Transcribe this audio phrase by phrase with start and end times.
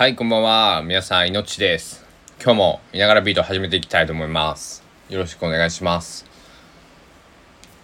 [0.00, 0.82] はい、こんばんは。
[0.82, 2.06] 皆さん、いのちです。
[2.42, 4.82] 今日も、いながらビート始めていきたいと思います。
[5.10, 6.24] よろしくお願いします。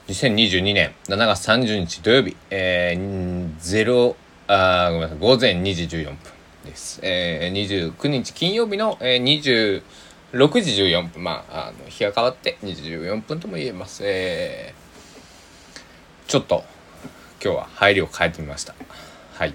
[0.09, 4.15] 2022年7月30日土曜日、えー、0、
[4.47, 6.17] あごめんなさい、午前2時14分
[6.65, 7.01] です。
[7.03, 9.83] えー、29日金曜日の、えー、
[10.33, 14.01] 26時14分、まあ、あの、日が変わって2時14分とも言えます。
[14.07, 16.65] えー、ちょっと、
[17.45, 18.75] 今日は入りを変えてみました。
[19.35, 19.55] はい。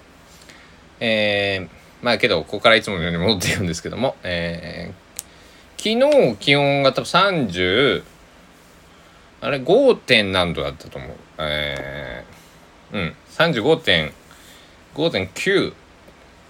[1.00, 8.04] えー、まあけど、ここからいつものように戻っているんですけども、えー、昨日気温が多分30、
[9.42, 9.96] あれ 5.
[9.96, 11.12] 点何度だったと思う。
[11.40, 15.74] えー、うん、35.5.9、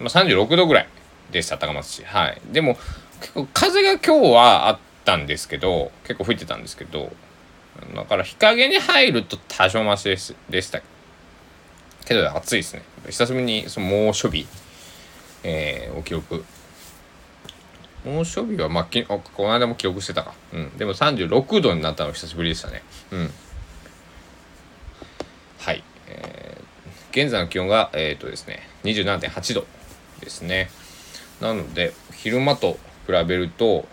[0.00, 0.88] まあ、36度ぐらい
[1.30, 2.04] でした、高松市。
[2.04, 2.40] はい。
[2.50, 2.76] でも、
[3.20, 7.12] 結構風が今日はあったんですけど、結構吹いてたんですけど、
[7.94, 10.80] だから日陰に入ると多少マシですでした
[12.04, 14.46] けど暑いですね久しぶりにその猛暑日、
[15.42, 16.44] えー、を記録
[18.04, 20.34] 猛暑日はまあきこの間も記録してたか。
[20.52, 20.76] うん。
[20.76, 22.82] でも36度になったの久しぶりでしたね。
[23.12, 23.30] うん。
[25.58, 29.66] はい、えー、現在の気温がえっ、ー、とですね27.8度
[30.20, 30.68] ですね。
[31.40, 33.86] なので昼間と比べると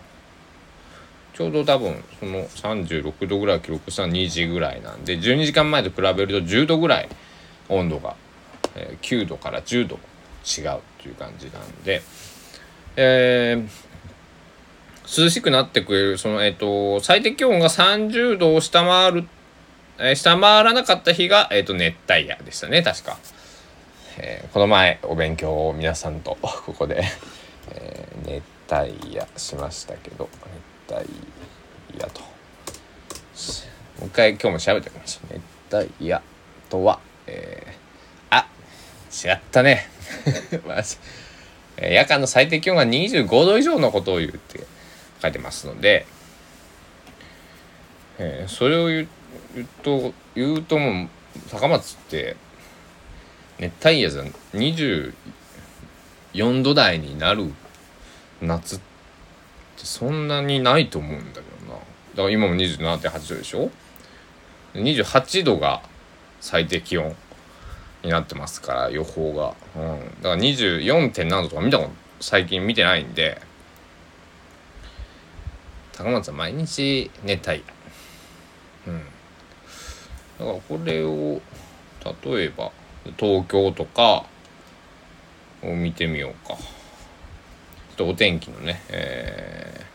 [1.34, 7.08] ちょうど多分その36度ぐらい記録したの2時ぐらいなんで12時間前と比べると10度ぐらい
[7.68, 8.16] 温度が、
[8.74, 9.98] えー、9度から10度
[10.44, 12.02] 違うという感じなんで、
[12.96, 19.28] えー、涼しくなってくれるその、えーと、最低気温が30度を下回る、
[19.98, 23.18] えー、下回らなかった日が、えーと、熱帯夜でしたね確か、
[24.18, 27.04] え、この前お勉強を皆さんと ここで、
[27.72, 30.28] え、熱帯夜しましたけど
[30.88, 31.08] 熱帯
[31.98, 32.20] 夜と。
[32.20, 35.40] もう一回今日も調べておきましょう
[35.72, 36.22] 熱帯夜
[36.70, 38.46] とはえー、あ
[39.10, 39.88] 違ったね。
[41.80, 44.66] 夜間の最低気温が25度以上のことを言うって
[45.22, 46.06] 書いてますので、
[48.18, 49.08] えー、それを言う
[49.54, 51.08] 言うと言うともう
[51.50, 52.36] 高松って
[53.58, 54.22] 熱帯夜じゃ
[54.54, 55.12] 24
[56.62, 57.52] 度台になる
[58.40, 58.84] 夏って
[59.84, 61.78] そんなにないと思うんだけどな。
[61.78, 63.70] だから今も27.8度でしょ
[64.74, 65.82] ？28度が
[66.40, 67.14] 最低気温。
[68.02, 71.12] になってますから予報が、うん、だから 24.
[71.12, 71.90] 点何度とか見たこと
[72.20, 73.40] 最近見てないんで。
[75.92, 77.62] 高松は毎日熱帯
[78.86, 79.00] 夜うん。
[80.38, 81.42] だからこれを
[82.24, 82.72] 例えば
[83.18, 84.24] 東京とか
[85.62, 86.54] を見てみようか。
[86.54, 89.86] ちょっとお天気のねえ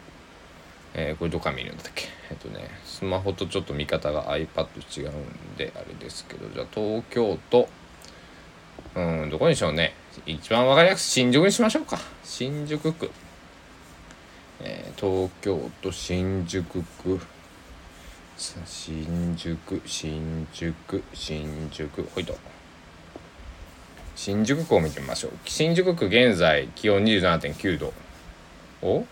[0.94, 2.06] ー、えー、これどっか見るんだっけ？
[2.30, 4.68] えっとねスマホとちょっと見方が iPad
[5.02, 7.68] 違うんであれですけどじゃあ東京都
[8.96, 9.94] うんどこにしようね。
[10.26, 12.00] 一番わかりやすい新宿にしましょうか。
[12.24, 13.12] 新宿区、
[14.62, 17.20] えー、東京都新宿区。
[18.38, 22.04] 新宿新宿新宿。
[22.14, 22.38] ほいと。
[24.16, 25.32] 新宿区を見てみましょう。
[25.46, 27.94] 新宿区現在気温27.9度。
[28.82, 29.06] お？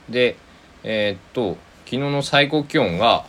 [0.10, 0.36] で
[0.84, 3.26] えー、っと昨日の最高気温が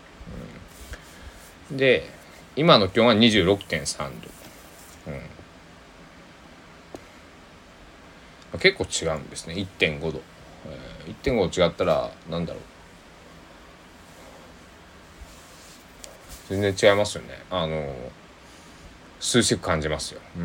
[1.72, 2.08] うん、で
[2.56, 4.06] 今の気温は26.3度、
[8.54, 9.56] うん、結構違うんですね。
[9.56, 10.22] 1.5度
[10.66, 12.64] えー、1.5違ったらなんだろう。
[16.50, 17.30] 全然違いますよね。
[17.52, 17.96] あの
[19.20, 20.22] 涼しく感じますよ。
[20.38, 20.40] う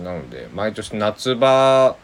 [0.00, 1.96] ん、なので毎年夏場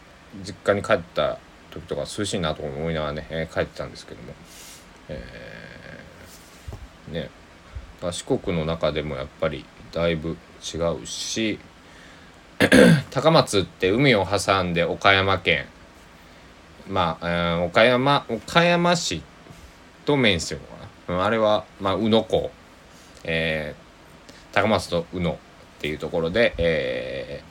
[0.43, 1.39] 実家に帰った
[1.71, 4.33] 時とか涼しいなと思いながらね、えー、帰ってたんですけども、
[5.09, 7.29] えー、ね。
[8.11, 11.59] 四国の中でもやっぱりだいぶ違うし
[13.11, 15.65] 高松って海を挟んで岡山県
[16.89, 19.21] まあ、えー、岡山岡山市
[20.05, 21.23] と面してるのかな。
[21.23, 22.49] あれは、まあ、宇野港、
[23.23, 25.37] えー、高松と宇野っ
[25.79, 27.43] ていうところで、え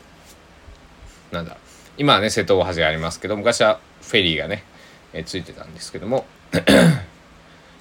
[1.31, 1.56] ー、なんだ。
[1.96, 4.64] 今はね瀬戸大橋がありますけど昔はフェリーがね、
[5.12, 6.26] えー、ついてたんですけども。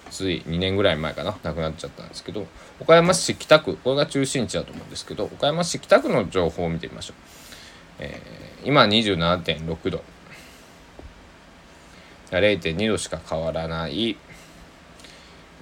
[0.09, 1.38] つい2年ぐらい前かな。
[1.44, 2.48] 亡くなっちゃったんですけど。
[2.80, 3.77] 岡山市北区。
[3.83, 7.15] これが中心地だと思うんですけど岡山市北区の情報を見てみましょう、
[8.00, 10.04] えー、今27.6度。
[12.32, 14.18] 0.2度しか変わらない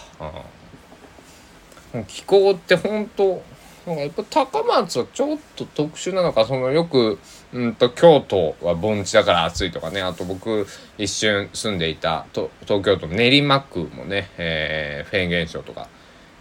[1.93, 3.41] うん気候って本当
[3.86, 7.19] なんかやっぱ高松はちょっと特殊なのかそのよく、
[7.52, 10.66] うんと、京都は盆地だから暑いとかねあと僕
[10.96, 15.88] 一瞬住んでいたと東京都練馬区もね、えー、フェーン現象とか、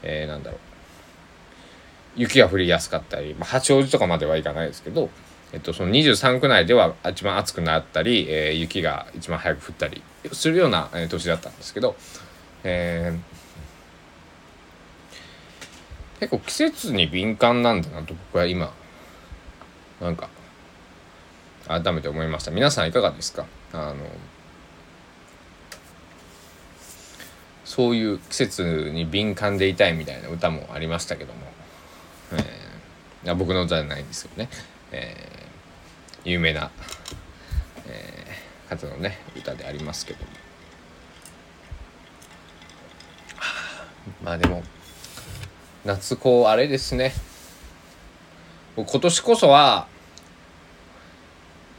[0.03, 0.59] えー、なんだろう。
[2.15, 5.09] 雪が降りやすかったり、まあ、八王子とかまではいかないですけど、
[5.51, 11.95] えっと、その23区内では一番暑くなったり、えー、雪が一番早く降ったりするような、えー、年だったんですけど、
[12.63, 13.32] えー
[16.23, 18.71] 結構季節に敏感なんだなと僕は今
[19.99, 20.29] なんか
[21.67, 22.51] 改めて思いました。
[22.51, 23.45] 皆さんいかがですか？
[23.73, 23.95] あの
[27.65, 31.39] そういう季節に敏感でいたいみたいな歌もありましたけども、
[33.25, 34.47] えー、僕の歌じゃないんですよね、
[34.93, 36.71] えー、有名な、
[37.85, 40.27] えー、方のね歌でありますけども。
[44.23, 44.63] まあでも
[45.85, 47.13] 夏こうあれですね。
[48.75, 49.87] 今年こそは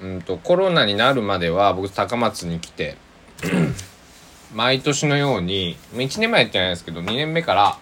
[0.03, 2.97] うんとコロナになるまでは僕高松に来て
[4.55, 7.79] 毎年のように1年前やってないですけど2年目から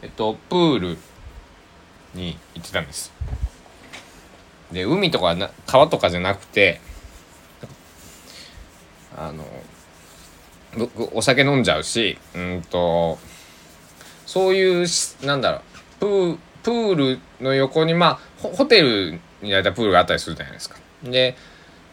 [0.00, 0.98] えっとプール
[2.14, 3.12] に行ってたんです。
[4.70, 6.80] で海とかな川とかじゃなくて
[9.16, 9.44] あの
[10.76, 13.18] 僕お酒飲んじゃうしうんと
[14.28, 14.86] そういう
[15.24, 15.62] なんだろう
[16.00, 20.76] プープールの横にまあホテルに大体プールがあったりするじゃないですか。
[21.02, 21.34] で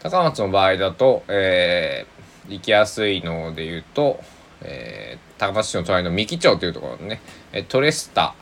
[0.02, 4.20] 高松の場合だと、えー、行きやすいので言うと、
[4.60, 7.22] えー、高松市の隣の三木町というところのね
[7.70, 8.34] トレスタ、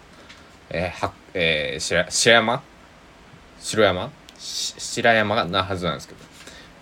[0.70, 2.62] えーはえー、白白山？
[3.60, 4.10] 白山？
[4.36, 6.20] 白山がなはずなんですけど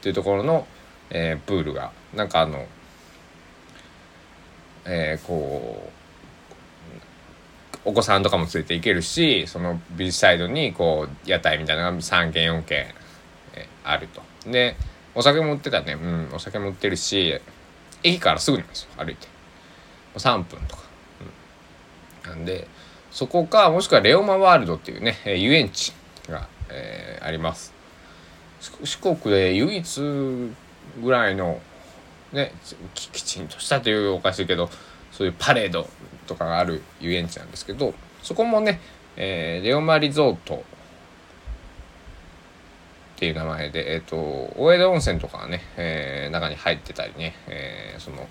[0.00, 0.66] というところの、
[1.10, 2.64] えー、プールがなんかあの、
[4.86, 6.01] えー、こう
[7.84, 12.86] お子さんとかも連れて行けるしそのビーチサイドにこう屋台みたいなのが3軒4軒、
[13.84, 14.22] あると。
[14.50, 14.76] で
[15.14, 15.94] お酒も売ってたね。
[15.94, 17.40] うんお酒も売ってるし
[18.02, 19.28] 駅からすぐなんですよ歩いて。
[20.16, 20.82] 3分とか、
[22.24, 22.68] うん、なんで
[23.10, 25.92] そこかもしくはレオマワールドっていうね遊園地
[26.28, 27.74] が、えー、あります。
[28.84, 30.00] 四国で唯一
[31.02, 31.60] ぐらいの
[32.32, 32.52] ね
[32.94, 34.70] きちんとしたというおかしいけど
[35.10, 35.88] そういうパレード
[36.26, 38.80] とかがある遊園地なんですけどそこもね、
[39.16, 40.58] えー、レオマリゾートっ
[43.16, 44.16] ていう名前で、えっ、ー、と
[44.56, 48.28] 大江戸温泉とかがね、えー、中に入ってたりね、えー、その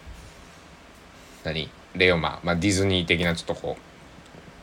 [1.46, 1.70] 何？
[1.96, 3.78] レオマ、まあ、ディズニー的なちょっとこ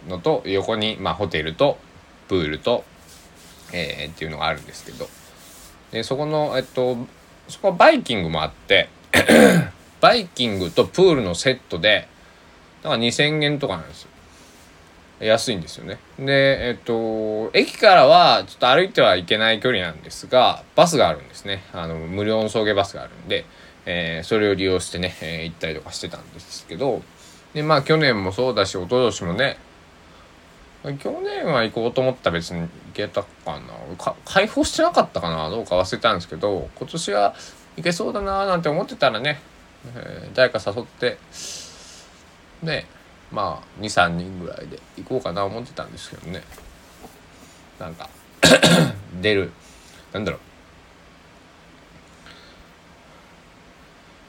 [0.07, 1.79] うのと横に、まあ、ホテルと
[2.29, 2.85] プールと、
[3.73, 5.09] えー、っていうのがあるんですけど。
[5.91, 6.97] でそこのえっと
[7.49, 8.91] そこはバイキングもあって
[10.01, 12.09] バイキングとプールのセットで
[12.83, 14.11] だから2000円とかなんですよ。
[15.21, 15.99] 安いんですよね。
[16.19, 21.65] でえっと駅からはちょっと歩いてはいけない距離なんですがバスがあるんですね。
[21.73, 23.45] あの無料の送迎バスがあるんで、
[23.85, 27.03] えー、それを利用してね、えー、行ったりとかしてたんですけど。
[27.55, 29.57] でまあ去年もそうだし一昨年もね
[31.01, 33.97] 去年は行こうと思ったら別に行けたかな。
[33.97, 35.51] か開放してなかったかな。
[35.51, 37.35] どうか忘れたんですけど今年は
[37.77, 39.41] 行けそうだななんて思ってたらね、
[39.97, 41.19] えー、誰か誘って
[42.63, 42.87] で
[43.31, 46.43] まあ23人ぐらいで行こうかな思ってたんですけどね。
[47.79, 48.09] なんか
[49.21, 49.53] 出る
[50.13, 50.41] なんだろう。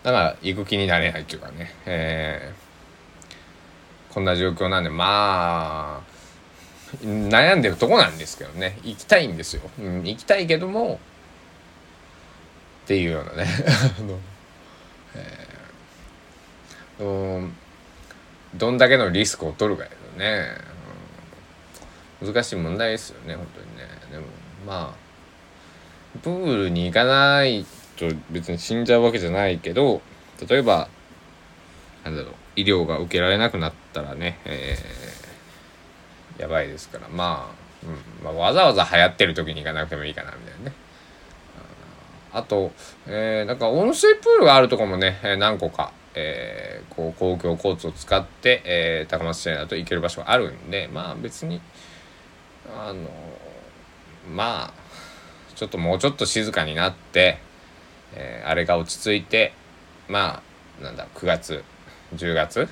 [0.04, 8.80] だから行く気になれないっていうかね、えー、こんな状況なんでまあ悩んでるとこなんですけどね。
[8.84, 11.00] 行きたいんですよ、うん、行きたいけども
[12.84, 13.48] っていうようなね。
[14.00, 14.20] あの、
[15.16, 17.56] えー、うん
[18.56, 20.48] どんだけのリスクを取るかですよね、
[22.22, 23.84] うん、難しい問題ですよね本当にね。
[24.12, 24.26] でも
[24.66, 27.66] まあプールに行かない
[27.98, 30.02] と別に死んじゃうわけじゃないけど
[30.48, 30.90] 例えば
[32.04, 37.08] なんだろう医療が受けられなくなったらね、えー、やばいですから。
[37.08, 38.26] まあ、うん。
[38.26, 40.76] まあ、わざわざ流行ってる時に行かなくてもいいかなみたいなね。
[42.32, 42.72] あと、
[43.08, 46.69] えー、なんか温水プールがあるとこもね、何個か、えー、
[47.00, 51.62] こう公共交通を使って、えー、高松市内だと行ける場所があるんでまあ別に
[52.76, 53.10] あの
[54.30, 54.74] まあ
[55.56, 57.40] ちょっともうちょっと静かになって、
[58.14, 59.54] えー、あれが落ち着いて
[60.10, 60.42] ま
[60.82, 61.64] あなんだ9月
[62.16, 62.68] 10月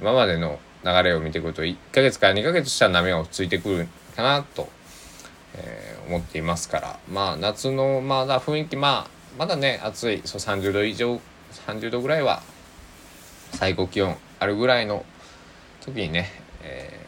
[0.00, 4.68] 今までの流れを見てくると1ヶ月から2ヶ月したら波が落ち着いてくるかなと、
[5.56, 11.20] えー、思っていますからまあ夏のまだ雰囲気まあまだね暑いそう30度以上
[11.66, 12.42] 30度ぐらいは
[13.52, 15.04] 最高気温あるぐらいの
[15.84, 16.30] 時にね、
[16.62, 16.98] え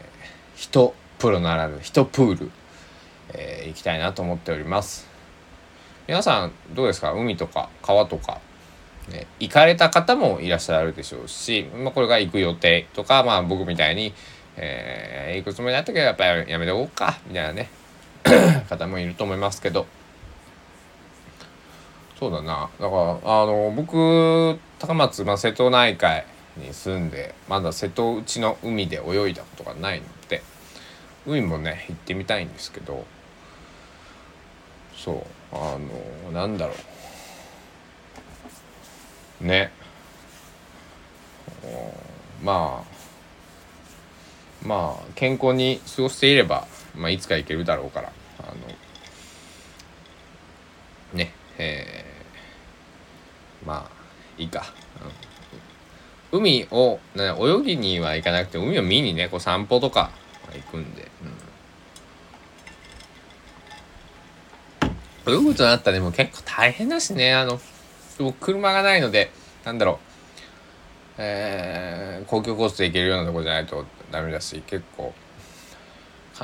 [0.55, 2.51] ー、人プロならぬ人プール、
[3.33, 5.07] えー、行きたいなと思っております。
[6.07, 7.13] 皆さんどうですか？
[7.13, 8.39] 海とか川とか、
[9.09, 14.13] ね、行かれた方もいらっしゃるでしょうし、まあ、これが行く予定とか、まあ、僕みたいに、
[14.55, 17.69] えー、行くつもりだったけどやっぱりやめておこうかみたいなね
[18.69, 19.87] 方もいると思いますけど。
[22.19, 22.69] そうだな。
[22.79, 26.23] だからあの僕高松、まあ、瀬戸内海
[26.57, 30.41] に住んでまだ瀬戸内の海で泳いだことがないので
[31.25, 33.05] 海もね行ってみたいんですけど
[34.95, 35.77] そうあ
[36.25, 36.73] のなんだろ
[39.41, 39.45] う。
[39.45, 39.71] ね。
[42.43, 42.83] まあ
[44.65, 48.55] まあ健康に過ごしていれば、まあ、いつか行けるだろうからあの
[51.13, 53.91] ねえー、まあ
[54.37, 54.65] いいか、
[56.35, 60.11] 海を、ね、泳ぎには行かなくて海を見にねこう散歩とか
[60.53, 61.07] 行くんで、
[65.27, 67.33] うん、泳ぐとなったらでも結構大変だしね。
[67.33, 67.59] あの
[68.39, 69.31] 車がないので
[69.63, 69.97] なんだろう。
[71.17, 75.13] えー、公共交通で行けるようなとこじゃないとダメだし結構。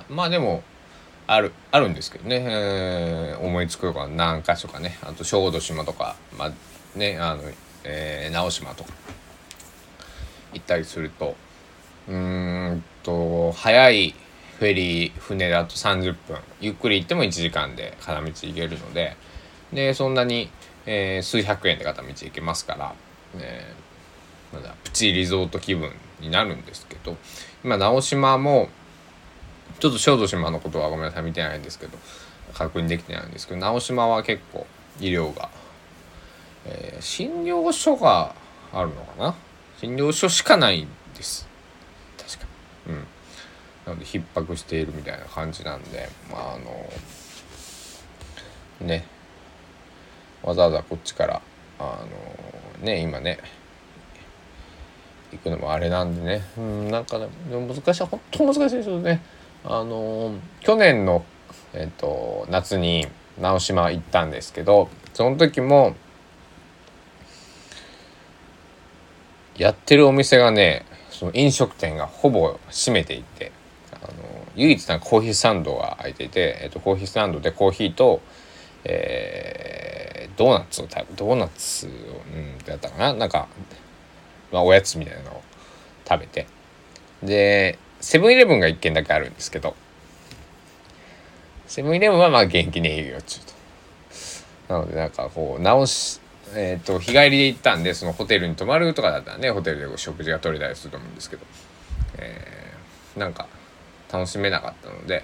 [0.10, 0.64] まあでも
[1.28, 4.98] あるあるんですけどね、えー、思いつくとか何か所かね。
[5.02, 6.52] あと小豆島とかまあ
[6.98, 7.44] ねあの、
[7.84, 8.94] えー、直島とか。
[10.54, 11.36] 行ったりすると。
[12.10, 14.16] うんと早い
[14.58, 16.38] フェリー船だと30分。
[16.60, 19.16] ゆっくり行っても1時間で片道行けるので。
[19.74, 20.50] でそんなに、
[20.86, 22.94] えー、数百円で片道行けますから、
[23.38, 27.16] えー、まだプチリゾート気分になるんですけど。
[27.64, 28.70] 今直島も
[29.80, 31.98] ちょっと小豆島のことはごめんなさい見てないんですけど
[32.54, 34.66] 確認できてないんですけど直島は結構
[35.00, 35.50] 医療が、
[36.66, 38.34] えー、診療所が
[38.74, 39.36] あるのかな？
[39.82, 41.48] 診療所しかないです。
[42.18, 42.46] 確か
[42.88, 42.94] に。
[42.94, 43.08] うん。
[43.88, 46.92] なので逼迫しているみたいな感じなんでまああの
[48.88, 49.06] ね。
[50.44, 51.42] わざわざこっちから
[51.80, 52.00] あ
[52.80, 53.40] のね今ね
[55.32, 56.44] 行くのもあれなんでね。
[56.58, 59.22] うんなんかでも難しい本当難しいですよね。
[59.64, 61.24] あの去年の、
[61.74, 63.08] えーと、夏に
[63.40, 65.96] 直島行ったんですけどその時も
[69.58, 73.52] やってるお店がねその飲食店がほぼ閉めていて
[73.94, 74.14] あの
[74.56, 78.22] 唯一なコーヒースタンドが開いていて、えーと、コーヒースタンドでコーヒーと、
[78.84, 81.94] えー、ドーナツを食べドーナツを、う
[82.40, 83.14] ん、だったかな？
[83.14, 83.48] なんか、
[84.52, 85.44] まあ、おやつみたいなのを
[86.08, 86.48] 食べて。
[87.22, 89.76] でセブンイレブンが1軒だけあるんですけど
[91.68, 93.54] セブンイレブンはまあ元気に営業中と。
[94.74, 96.21] なのでなんかこう直し
[96.54, 101.46] えっ、ー、と日帰りで行ったんでそのホテルに泊まるとかだったらねホテルで食事が取れたりすると思うんですけど、
[102.18, 103.48] えー、なんか
[104.12, 105.24] 楽しめなかったので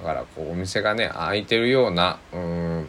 [0.00, 2.88] だからこうお店がね開いてるようなうん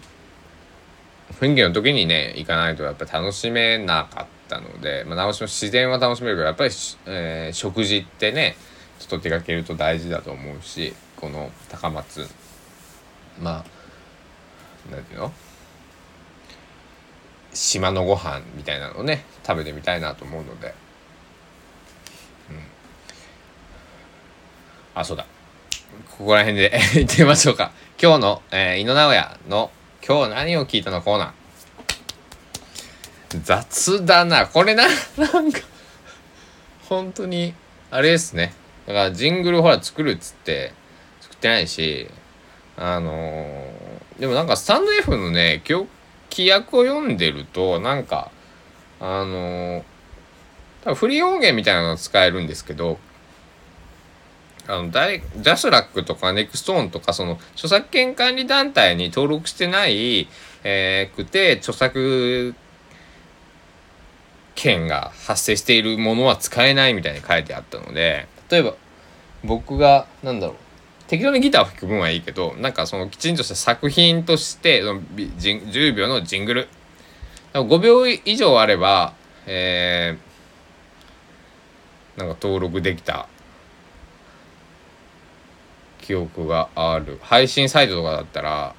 [1.39, 6.71] 雰囲気の時にね行かないとやっぱ楽しめなかったので、まあ、直しも自然は楽しめるけどやっぱり、
[7.05, 8.55] えー、食事ってね
[8.99, 12.27] ちょっと出かけると大事だと思うしこの高松
[13.41, 13.65] まあ
[14.91, 15.33] 何ていうの？
[17.53, 20.73] 島のご飯みたいなのをね食べてみたいなと思うので、
[22.49, 22.59] うん、
[24.95, 25.25] あそうだ。
[26.17, 27.71] ここら辺で 行ってみましょうか。
[28.01, 29.71] 今日の、えー、井野直哉の
[30.05, 33.43] 「今日何を聞いたの?」コーナー。
[33.43, 34.45] 雑だな。
[34.45, 34.87] これな。
[35.17, 35.59] なんか。
[36.87, 37.55] 本当に
[37.89, 38.53] あれですね。
[38.85, 40.73] だからジングルほら作るっつって
[41.21, 42.09] 作ってないし
[42.75, 45.61] あのーでもなんかスタンド F のね
[46.33, 48.31] 規約を読んでるとなんか
[48.99, 49.85] あの
[50.83, 52.97] 多分フリー音源みたいなの使えるんですけど
[54.67, 60.27] あのダイ JASRAC とか NexTone とかその著作権管理団体に登録してない、
[60.63, 62.55] えーくて著作
[64.55, 68.75] 権が発生しているものは使えないみたいに書いてあったので例えば
[69.43, 70.55] 僕がなんだろう
[71.13, 76.67] 適当にギターを弾く分はいいけどなんかそのきちんとした作品としての10秒のジングル。
[77.53, 79.13] 5秒以上あれば、
[79.45, 83.27] えーなんか登録できた。
[86.01, 87.19] 記憶がある。
[87.21, 88.73] 配信サイトとかだったら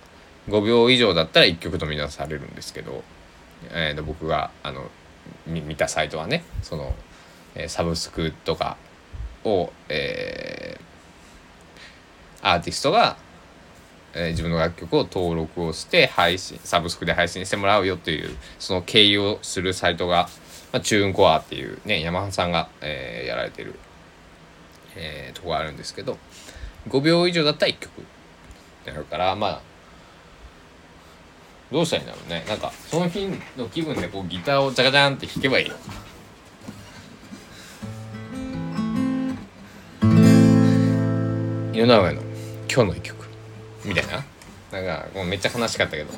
[0.49, 3.05] 5秒以上だったら1曲とみなされるんですけど、
[3.71, 4.91] えーと僕があの
[5.47, 6.97] 見たサイトはねその、
[7.55, 8.77] えーサブスクとか
[9.45, 10.94] を、えー
[12.45, 13.17] アーティストが、
[14.15, 20.29] えー自分の楽曲を登録をして配信サブスクで配信してもらうよっていうその経由をするサイトが、
[20.73, 23.75] まあ、チューンコアっていうね山田さんが、えーやられてる、
[24.97, 26.19] えーとこがあるんですけど
[26.89, 27.91] 5秒以上だったら1曲。
[28.01, 28.05] っ
[28.85, 29.63] てなるからまあ
[31.73, 32.45] どうしたらいいんだろうね。
[32.47, 35.75] なんかその日の気分でこうギターをジャカジャンって弾けばいいよ。
[41.73, 42.23] 井上の
[42.73, 43.27] 「今日の一曲」
[43.85, 44.25] みたいな。
[44.73, 46.13] なんかもうめっちゃ悲しかったけど。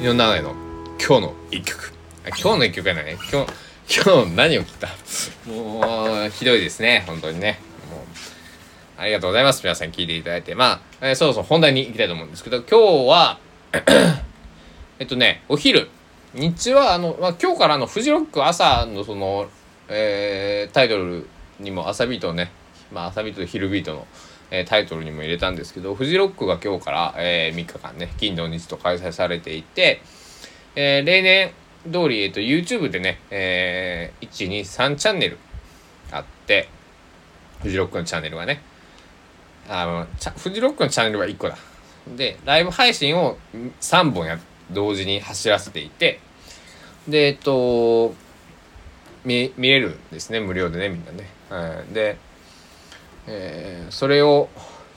[0.00, 0.54] 井上尚弥の
[0.98, 1.92] 「今日の一曲」
[2.24, 3.04] あ今日の一曲やない。
[3.04, 3.52] ね今日
[4.02, 4.88] 今日何を聞いた？
[5.50, 7.04] もうひどいですね。
[7.06, 7.58] 本当にね。
[7.90, 8.00] もう
[8.96, 9.60] ありがとうございます。
[9.62, 10.54] 皆さん聞いていただいて。
[10.54, 13.38] まあ、えーそろそろ本題に行きたいと思うんですけど今日は
[14.98, 15.90] えっとねお昼。
[16.38, 19.48] 日中はあの、まあ、今日からのフジロック朝のその、
[19.88, 21.26] えータイトル
[21.58, 22.52] にも朝ビートね、
[22.92, 24.06] まあ、朝ビートと昼ビートの、
[24.50, 30.00] えータイトルにも入れたんですけどフジロックが今日から、え3日間ね金土日と開催されていて、
[30.76, 31.52] えー例年
[31.92, 35.38] 通り、えっと YouTube でね、えー、123チャンネル
[36.12, 36.68] あって
[37.62, 38.62] フジロックのチャンネルがね。
[39.70, 40.06] あの
[40.38, 41.58] フジロックのチャンネルは1個だ。
[42.16, 43.36] でライブ配信を
[43.80, 44.38] 3本や
[44.70, 46.20] 同時に走らせていて
[47.08, 48.14] でえっと
[49.24, 52.18] 見見れるんですね無料でねみんなね、はい、で、
[53.26, 54.48] えーそれを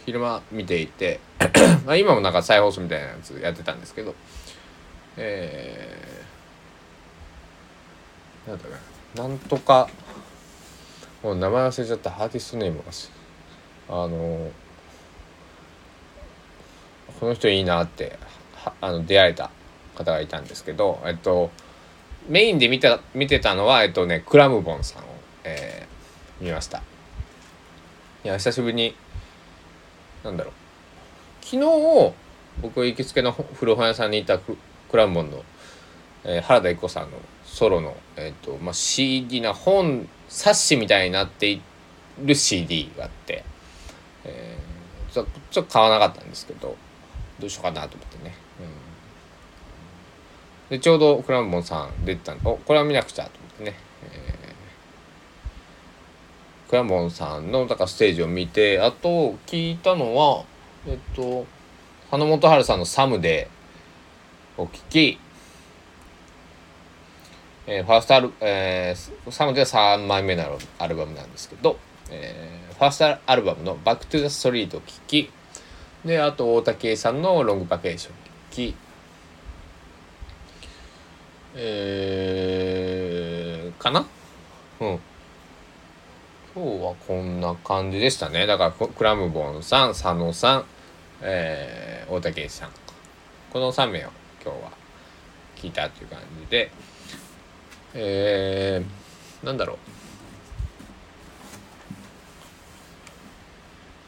[0.05, 1.19] 昼間見ていて
[1.85, 4.15] まあ今もなんか再放送みたいなやつやってたんですけど
[5.17, 8.71] えー、なんだろ
[9.15, 9.35] うな。
[9.35, 9.89] んとか
[11.23, 12.09] もう名前忘れちゃった。
[12.09, 12.85] アーティストネームが
[13.89, 14.51] あの
[17.19, 18.17] この人いいなって
[18.55, 19.51] はあの出会えた
[19.95, 21.51] 方がいたんですけどえっと
[22.27, 25.05] メインで見た見てたのはえっとねクラムボンさんを、
[25.43, 25.91] えー
[26.43, 26.81] 見ました。
[28.23, 28.95] いや久しぶりに
[30.23, 30.53] なんだろう。
[31.45, 32.13] 昨日
[32.61, 34.57] 僕行きつけの古本屋さんにいたク
[34.89, 35.43] クラムボンの、
[36.23, 41.61] えー原田育子さんのソロの、えっとまあ、CD な本冊子みたいになってい
[42.23, 43.43] る CD があって、
[44.23, 46.75] えーちょっと買わなかったんですけど
[47.39, 48.33] どうしようかなと思ってね、
[50.71, 54.41] でちょうどクラムボンさん出てたんでおこれは見なくちゃと思ってね、えー
[56.69, 60.45] クラムボンさんのだからステージを見てあと聞いたのは
[60.87, 61.45] えっと
[62.09, 65.19] 花本春さんの「サムデー」を聞き
[67.67, 71.77] えーファーストアル、えー、サムでは3枚目のアルバムなんですけど、
[72.09, 75.29] えーファーストアルバムの「バック・トゥ・ザ・ストリート」を聴き
[76.05, 78.15] であと大竹さんの「ロング・バケーション」を
[78.49, 78.75] 聴き
[81.53, 84.05] えー、かな？
[84.79, 84.99] うん。
[86.53, 88.45] 今日はこんな感じでしたね。
[88.45, 90.65] だからククラムボンさん佐野さん、
[91.21, 92.69] えー、大竹栄さん。
[93.51, 94.09] この3名を
[94.43, 94.71] 今日は
[95.55, 96.71] 聞いたっていう感じで。
[97.93, 99.77] えー、なんだろう。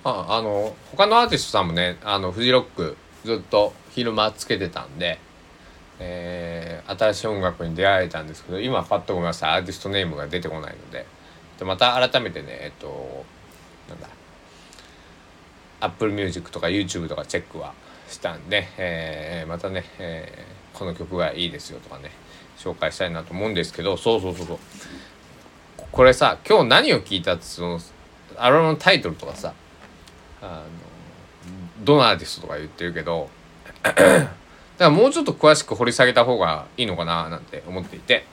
[0.05, 5.17] ああの他のアーティストさんもねあのフジロックずっと昼間つけてたんで、
[6.05, 11.05] えー新しい音楽に出会えたんですけど今パッとごめんなさいアーティストネームが出てこないので
[11.57, 13.25] でまた改めてねえっと
[13.89, 14.07] なんだ
[15.79, 17.73] Apple Music とか YouTube とかチェックは
[18.09, 22.09] したんで、えーまたね、えーこの曲がいいですよとかね
[22.57, 24.59] 紹介したいなと思うんですけどそうそうそうそう。
[25.91, 27.79] これさ今日何を聞いたってその
[28.37, 29.53] アルバムのタイトルとかさ
[30.41, 30.63] あ
[31.79, 33.29] のどのアーティストとか言ってるけど
[34.83, 38.25] からもうちょっと詳しく掘り下げた方がいいのかななんて思っていて。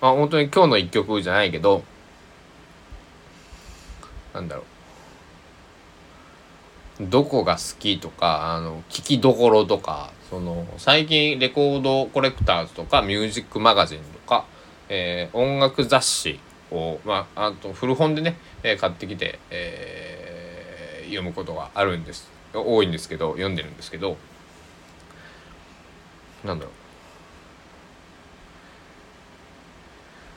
[0.00, 1.84] まあ本当に今日の一曲じゃないけど
[4.34, 4.64] なんだろ
[7.00, 7.06] う。
[7.06, 14.44] どこが好きとかあの聞きどころとかその最近レコードコレクターズとかミュージックマガジンとか、
[14.88, 22.28] えー、音楽雑誌を、まあ、あと古本でね、えー、買ってきて、えー、読むことがあるんです。
[22.54, 24.16] 多いんですけど読んでるんですけど
[26.44, 26.74] なんだろう。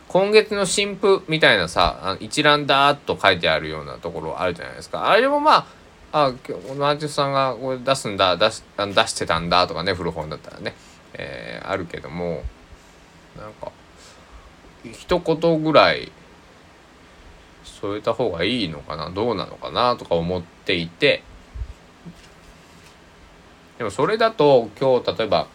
[0.08, 5.10] 今月の新譜みたいなさ一覧だーっと書いてあるようなところあるじゃないですか。
[5.10, 5.68] あれもま
[6.14, 10.74] ああ今日このアーティスさんがこれ出すんだ出し出してたんだとかね古本だったらね、
[11.14, 12.44] えー、あるけども
[13.38, 13.74] なんか
[14.84, 16.12] 一言ぐらい
[17.66, 19.10] 添えた方がいいのかな？
[19.10, 21.24] どうなのかなとか思っていて。
[23.78, 25.48] でもそれだと今日例えば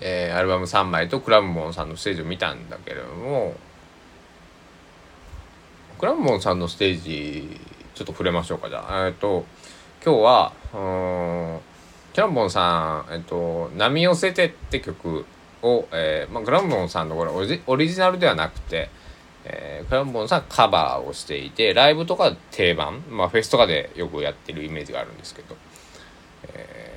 [0.00, 3.54] えー、アルバム3枚とクラムボンさんのステージを見たんだけれども
[5.98, 7.60] クラムボンさんのステージ
[7.94, 9.06] ちょっと触れましょうかじゃあ。
[9.08, 9.44] えっと
[10.04, 10.76] 今日はう
[11.58, 11.60] ん
[12.14, 15.24] クラムボンさん、えっと「波寄せて」って曲
[15.62, 18.90] を、えーまあ、クラムボンさんのこれオリオリジナルではなくて、
[19.44, 25.56] えー、クラムボンさんカバーをしていてライブとか定番、まあ、フェスとかでよくやってるイメージがあるんですけど、
[26.54, 26.88] えー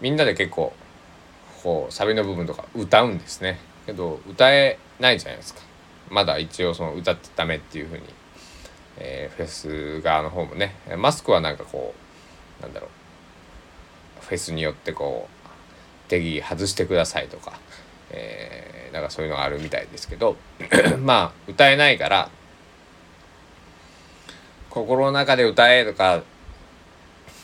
[0.00, 0.72] みんなで結構
[1.62, 3.58] こうサビの部分とか歌うんですね。
[3.86, 5.60] けど歌えないじゃないですか。
[6.10, 8.02] まだ一応その歌ってダメっていうふうに、
[8.98, 10.74] えー、フェス側の方もね。
[10.96, 11.94] マスクはなんかこ
[12.60, 12.86] うなんだろ
[14.22, 14.24] う。
[14.24, 15.28] フェスによってこ
[16.06, 17.58] う定義外してくださいとか、
[18.10, 20.36] えー、なんかそういうのがあるみたいですけど。
[21.00, 22.30] まあ歌えないから
[24.70, 26.22] 心の中で歌えとか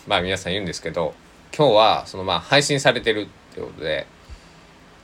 [0.06, 1.14] まあ皆さん言うんですけど
[1.56, 4.08] 今日はそのまあ配信されてるってことで、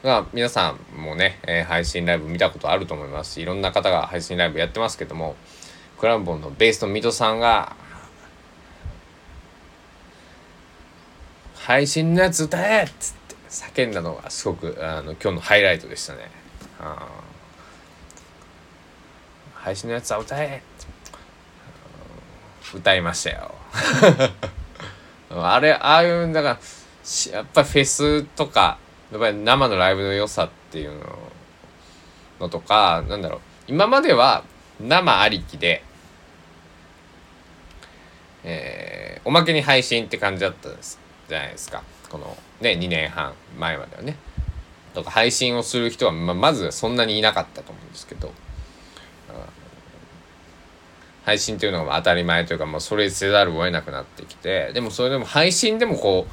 [0.03, 5.37] まあ、皆さんもね、えー、配信ライブ見たことあると思いますしいろんな方が配信ライブやってますけども
[5.99, 7.77] クランボンのベースの水戸さんが
[11.55, 16.31] 「配信のやつ歌え!」っつって叫んだのがすごくあの今日のハイライトでしたね。
[19.55, 20.63] 配信のやつは歌え
[22.75, 23.55] 歌いましたよ。
[25.31, 26.59] あれ、ああいう、だから、
[27.33, 28.79] やっぱりフェスとか、
[29.13, 31.19] やっぱり生のライブの良さっていうの
[32.41, 34.45] のとか、なんだろう、今までは
[34.81, 35.83] 生ありきで、
[38.43, 41.83] えー、おまけに配信って感じだったんですじゃないですか。
[42.09, 44.17] このね、2年半前まではね。
[44.95, 48.33] とか配信をする人はままずそんなにいなかったと思うんですけど、
[51.31, 56.33] 配信というのが当たり前というか、まあ、それせざるを得なくなってきてでもそれでも配信でもこう、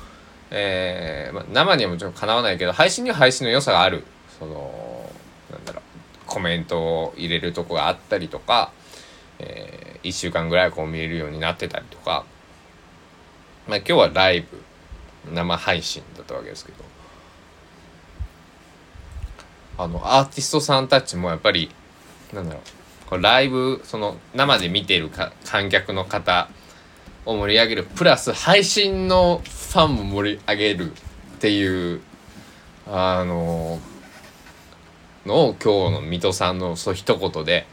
[0.49, 4.03] えーまあ、生にはもちろんかなわないけど配信には配信の良さがある。
[4.39, 5.07] その
[5.51, 5.81] なんだろう
[6.25, 8.71] コメントを入れるとこがあったりとか、
[9.37, 12.25] えー、1週間ぐらいこう見えるようになってたりとか、
[13.67, 14.47] まあ、今日はライブ
[15.31, 16.83] 生配信だったわけですけど。
[19.79, 21.69] あのアーティストさんたちもやっぱり
[22.33, 22.76] なんだろう
[23.07, 26.49] これライブその生で見てるか観客の方
[27.25, 30.95] を盛り上げるプラス配信のファンも盛り上げるっ
[31.39, 32.01] ていう
[32.85, 33.79] あの
[35.25, 37.65] のを今日の水戸さんのそう一言で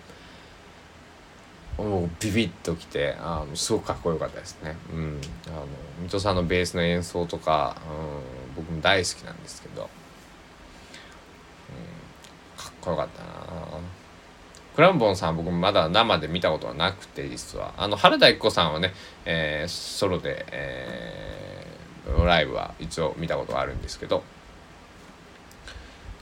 [1.79, 4.77] もうビビッときてあのすごくかっこよかったですね。
[4.93, 5.67] うん、あの
[6.03, 7.77] 水戸さんのベースの演奏とか、
[8.57, 9.89] うん、僕も大好きなんですけど、うん、
[12.63, 13.31] かっこよかったな
[14.75, 17.75] クランボンさん僕もまだ生で見たことはなくて実は。
[17.77, 18.93] あの原田一子さんはね、
[19.25, 24.25] えー、ソロで、えー、ライブは一応見たことがあるんですけど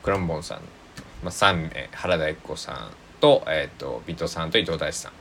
[0.02, 0.58] クランボンさん、
[1.22, 5.12] まあ、3名原田一子さんと,、えーと、ビトさんと伊藤大志さ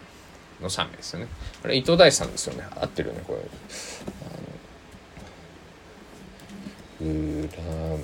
[0.60, 1.28] んの3名ですよね。
[1.62, 2.65] これ伊藤大志さんですよね。
[2.76, 3.39] 合ってるよねこれ。
[7.00, 8.00] クラン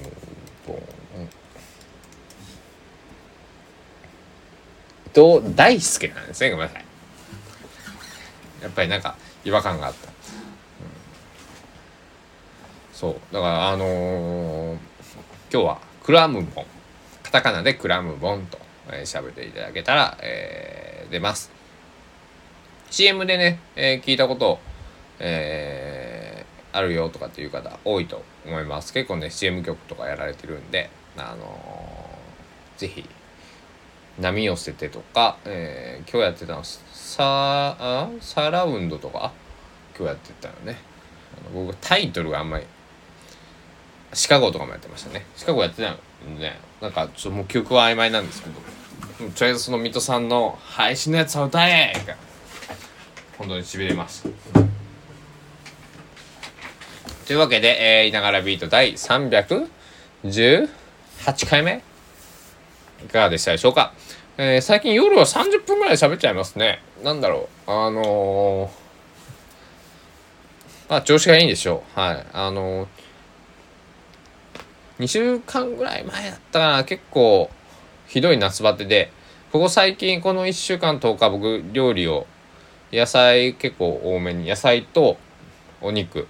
[0.67, 1.06] ボン。
[5.17, 6.51] 人大好きなんですね。
[6.51, 6.85] ごめんなさい。
[8.61, 10.13] やっぱりなんか違和感があった、うん、
[12.93, 13.33] そう。
[13.33, 14.77] だからあのー、
[15.51, 16.65] 今日はクラムボン。
[17.23, 21.51] カタカナでクラムボンと喋、えー、っていただけたら、えー、出ます。
[22.89, 24.59] CM でね、えー、聞いたこと、
[25.19, 28.93] えー、あるよとかっていう方多いと思います。
[28.93, 33.09] 結構ね CM 曲とかやられてるんであのー、ぜひ
[34.19, 36.85] 波寄せてとか、えー、今日やってたのサ
[37.19, 39.31] あサラウンドとか？
[39.97, 40.77] 今日やってたのね。
[41.39, 42.65] あの僕タイトルがあんまり
[44.13, 45.25] シカゴとかもやってましたね。
[45.35, 45.97] シカゴやってたの
[46.39, 46.59] ね。
[46.81, 48.55] なんかちょっともう記憶は曖昧なんですけど。
[49.35, 51.93] とりあえずその水戸さんの配信のやつは歌え！
[52.05, 52.15] が
[53.37, 54.29] 本当にしびれました。
[57.25, 59.67] というわけで、えー、いながらビート第318
[61.49, 61.83] 回目。
[63.03, 63.93] いかがでしたでしょうか、
[64.39, 66.79] えー、最近夜は30分ぐらい喋っちゃいますね。
[67.03, 67.71] なんだろう。
[67.71, 68.69] あのー、
[70.91, 71.99] まあ調子がいいんでしょう。
[71.99, 72.25] はい。
[72.33, 72.87] あのー、
[74.99, 76.83] 2週間ぐらい前だったかな。
[76.83, 77.49] 結構
[78.05, 79.11] ひどい夏バテで、
[79.51, 82.27] ここ最近この1週間10日僕料理を
[82.93, 85.17] 野菜結構多めに野菜と
[85.81, 86.27] お肉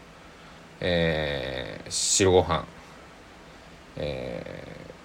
[0.80, 2.66] えー、白ご飯
[3.96, 4.64] え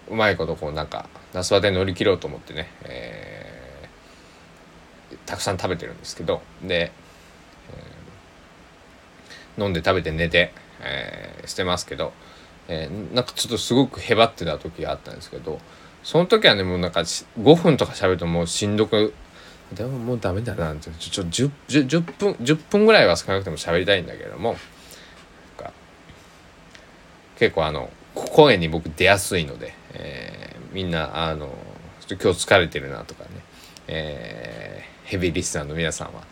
[0.09, 6.93] ー、うまいことこうなんか夏バテ乗り切ろうと思ってね、えー、たくさん食べてるんですけどで、
[9.57, 12.13] えー、飲んで食べて寝て、えー、してますけど、
[12.69, 15.59] えー、なんかちょっとすごくへばってた時があったんですけど
[16.03, 19.15] その時はねもうなんか5分とか喋るともうしんどく
[19.73, 24.57] でももうダメだなってちょちょ 10, 10分10分ぐらいは少なくても喋りたいんだけれども
[27.43, 31.51] 結構あの声に僕出やすいので、えー、みんなあの
[32.09, 33.31] 今日疲れてるなとかね、
[33.89, 36.23] えー、ヘビーリスナーの皆さんは、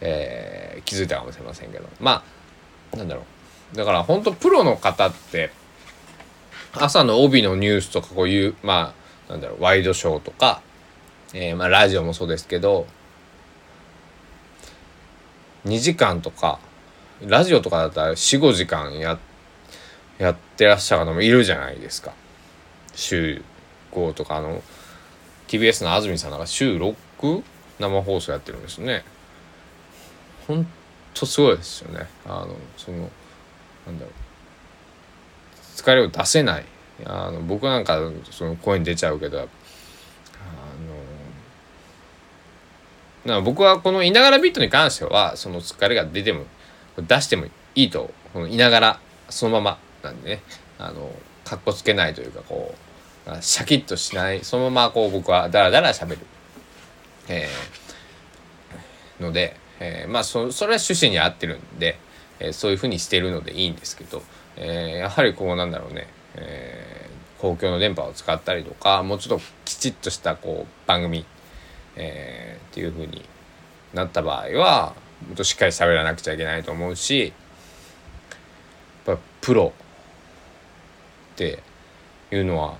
[0.00, 1.88] えー、気づいたかもしれませんけど。
[2.00, 2.22] ま
[2.92, 3.22] あなんだろ
[3.72, 3.76] う。
[3.76, 5.50] だから本当プロの方って
[6.72, 8.94] 朝の帯のニュースとかこういうま
[9.28, 10.62] あなんだろうワイドショーとか、
[11.34, 12.86] えー、まあラジオもそうですけど
[15.66, 16.58] 2時間とか
[17.20, 19.18] ラジオとかだったら45時間や
[20.18, 22.12] やってらっしゃる方もいるじゃないですか。
[22.94, 23.42] 週
[23.92, 24.62] 5とかあの
[25.48, 27.42] TBS の安住さんなんか週6
[27.78, 29.04] 生放送やってるんですね。
[30.46, 30.66] ほん
[31.14, 32.06] とすごいですよね。
[32.26, 32.98] あのその
[33.86, 34.12] なんだろう。
[35.76, 36.64] 疲れを出せない。
[37.04, 37.98] あの僕なんか
[38.30, 39.42] その声に出ちゃうけどあ
[43.26, 46.44] のな僕はこの「いながらビート」に関してはその疲れが出ても
[46.96, 47.46] 出しても
[47.76, 50.42] いいとこのいながらそのままなんでね。
[50.78, 51.10] あの
[51.44, 52.87] かっこつけないというかこう
[53.40, 56.22] シャキッとしないそのままこう僕はダラダラしゃべる、
[57.28, 61.98] えー、ので、えー、まあそそれは趣旨に合ってるんで、
[62.40, 64.22] えー、そういうふうにしてるのでいいんですけど、
[64.56, 71.26] えー、やはりこうなんだろうね、えー、公共の電波を使ったりとかもうちょっときちっとしたこう番組、
[71.96, 73.24] えー、っていうふうに
[73.92, 74.94] なった場合は
[75.26, 77.32] もっとしっかり喋らなくちゃいけないと思うし
[79.06, 79.72] やっぱプロ
[81.34, 81.62] って
[82.30, 82.76] いうのは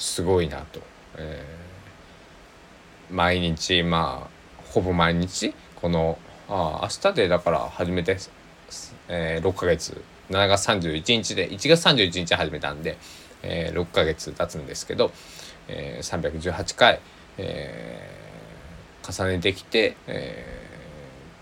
[0.00, 0.80] すごいなと、
[1.18, 8.16] えー、毎日まあほぼ毎日このあ明日でだから始めて、
[9.08, 10.02] えー、6ヶ月。
[10.30, 12.96] 7月31日で1月31日始めたんで、
[13.42, 15.10] えー、6ヶ月経つんですけど、
[15.66, 17.00] えー、318回、
[17.36, 20.46] えー、重ねてきて、え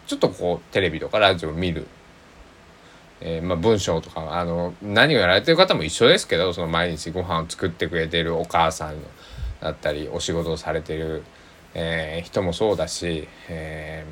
[0.07, 1.87] ー、ちょっとこうテレビとかラジオ見る
[3.21, 8.97] えー、まあ、文章とかあの何をやられてる方も一緒ですけどその毎日ご飯を作ってくれてるお母さん
[9.61, 11.25] だったりお仕事をされてる、
[11.75, 14.07] えー、人もそうだし、え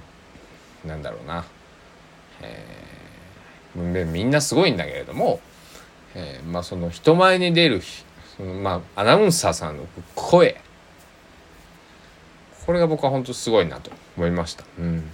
[0.85, 1.45] ー、なんだろうな、
[2.43, 5.41] えー、みんなすごいんだけれども、
[6.15, 7.83] えー、まあその人前に出る
[8.37, 10.61] その、まあ、アナウンサーさんの声
[12.67, 14.65] これが僕は本当すごいなと思いました。
[14.81, 15.05] うん、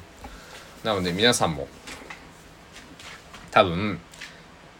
[0.84, 1.68] なので皆さんも
[3.52, 4.00] 多分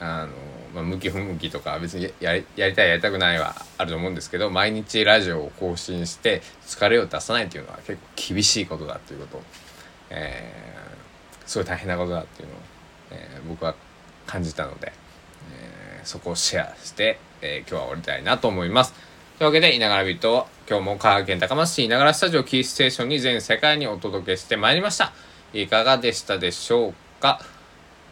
[0.01, 0.33] あの、
[0.75, 9.43] まあ、向き不向きとか別にやりやりたいやりたくないはあると思うんですけど毎日ラジオを更新して疲れを出さないというのは結構厳しいことだということ、
[10.11, 12.59] えー、すごい大変なことだっていうのを、
[13.13, 13.77] えー、僕は
[14.27, 14.93] 感じたので、
[15.53, 18.95] えー、そこをシェアして、え今日は終わりたいなと思います。
[19.39, 25.13] というわけで、いながらビートを今日も香川県高松市いながらスタジオキーステーションに全世界にお届けしてまいりました。
[25.53, 27.41] いかがでしたでしょうか？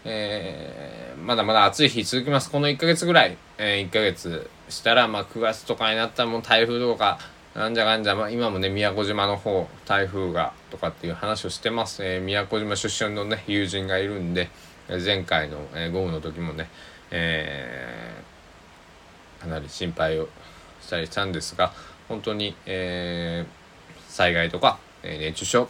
[0.05, 2.51] えー、まだまだ暑い日続きます。
[2.51, 7.19] この1ヶ月ぐらい、えー、1ヶ月したら、まあ、9月とかになったらもう台風とか、
[7.55, 12.05] なんじゃかんじゃ、まあ、今もね、宮古島の方、台風がとかっていう話をしてます。
[12.05, 14.49] えー、宮古島出身のね、友人がいるんで、
[14.89, 16.69] 前回の、えー、豪雨の時もね、
[17.11, 20.29] えー、かなり心配を
[20.81, 21.73] したりしたんですが、
[22.09, 25.69] 本当に、えー、災害とか、えー、熱中症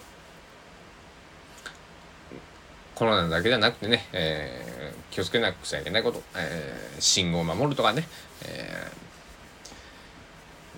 [3.01, 8.07] コロナだけじゃなくてね、えー、気をつけなくちゃいけないこと、えー、信号を守るとかね、
[8.45, 8.93] え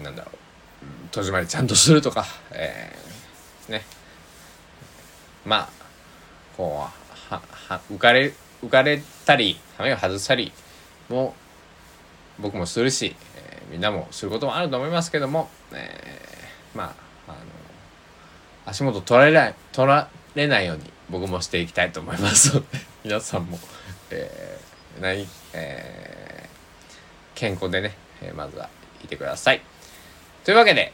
[0.00, 0.34] ー、なんだろう
[1.10, 3.82] 戸締まりちゃんとするとか、えー、ね。
[5.44, 5.68] まあ
[6.56, 6.88] こ
[7.30, 8.32] うはは浮かれ
[8.64, 10.52] 浮かれたり羽目を外したり
[11.08, 11.34] も
[12.38, 16.94] 僕もするし、えーみんなもすることもあると思いますけども、えーま
[17.26, 17.38] ああの
[18.66, 22.66] 足元取られない取られないように僕もしていきたいと思いますので
[23.04, 23.58] 皆さんも、
[24.10, 26.52] えー何えー
[27.34, 28.68] 健康でね、えーまずは
[29.04, 29.62] いてください。
[30.44, 30.92] というわけで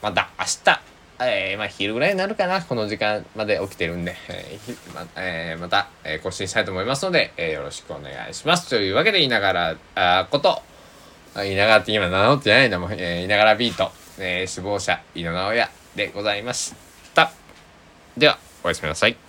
[0.00, 0.80] また明日、
[1.20, 8.68] えーまあ、昼ぐらいになるかなこの時間まで起きてるんで、えーまえーまた、えー更新したいと思いますので、えーよろしくお願いします。
[8.70, 10.62] というわけでいながらあこと
[11.44, 16.72] いながらって今名乗ってないんだもん、えいながらビート、えー死亡者井野直哉でございまし
[17.14, 17.30] た。
[18.16, 19.25] ではおやすみなさい。